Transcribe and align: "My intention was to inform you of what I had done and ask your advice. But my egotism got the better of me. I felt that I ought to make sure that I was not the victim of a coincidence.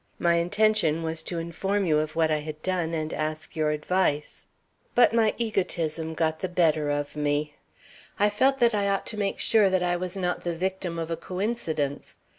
"My 0.17 0.37
intention 0.37 1.03
was 1.03 1.21
to 1.21 1.37
inform 1.37 1.85
you 1.85 1.99
of 1.99 2.15
what 2.15 2.31
I 2.31 2.39
had 2.39 2.63
done 2.63 2.95
and 2.95 3.13
ask 3.13 3.55
your 3.55 3.69
advice. 3.69 4.47
But 4.95 5.13
my 5.13 5.35
egotism 5.37 6.15
got 6.15 6.39
the 6.39 6.49
better 6.49 6.89
of 6.89 7.15
me. 7.15 7.53
I 8.17 8.31
felt 8.31 8.57
that 8.61 8.73
I 8.73 8.89
ought 8.89 9.05
to 9.05 9.17
make 9.19 9.37
sure 9.37 9.69
that 9.69 9.83
I 9.83 9.95
was 9.95 10.17
not 10.17 10.43
the 10.43 10.55
victim 10.55 10.97
of 10.97 11.11
a 11.11 11.17
coincidence. 11.17 12.17